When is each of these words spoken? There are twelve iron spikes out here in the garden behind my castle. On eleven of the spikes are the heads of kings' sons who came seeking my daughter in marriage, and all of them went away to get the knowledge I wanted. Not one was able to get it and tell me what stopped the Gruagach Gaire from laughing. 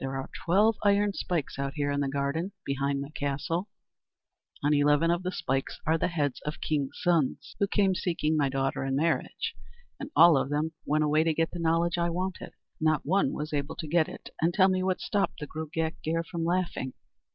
There 0.00 0.16
are 0.16 0.30
twelve 0.46 0.76
iron 0.82 1.12
spikes 1.12 1.58
out 1.58 1.74
here 1.74 1.90
in 1.90 2.00
the 2.00 2.08
garden 2.08 2.52
behind 2.64 3.02
my 3.02 3.10
castle. 3.10 3.68
On 4.64 4.72
eleven 4.72 5.10
of 5.10 5.22
the 5.22 5.30
spikes 5.30 5.78
are 5.86 5.98
the 5.98 6.08
heads 6.08 6.40
of 6.46 6.62
kings' 6.62 6.98
sons 7.02 7.54
who 7.58 7.66
came 7.66 7.94
seeking 7.94 8.34
my 8.34 8.48
daughter 8.48 8.82
in 8.82 8.96
marriage, 8.96 9.54
and 10.00 10.10
all 10.16 10.38
of 10.38 10.48
them 10.48 10.72
went 10.86 11.04
away 11.04 11.22
to 11.22 11.34
get 11.34 11.50
the 11.50 11.58
knowledge 11.58 11.98
I 11.98 12.08
wanted. 12.08 12.54
Not 12.80 13.04
one 13.04 13.34
was 13.34 13.52
able 13.52 13.76
to 13.76 13.86
get 13.86 14.08
it 14.08 14.30
and 14.40 14.54
tell 14.54 14.68
me 14.70 14.82
what 14.82 15.00
stopped 15.02 15.38
the 15.40 15.46
Gruagach 15.46 15.96
Gaire 16.02 16.24
from 16.24 16.46
laughing. 16.46 16.94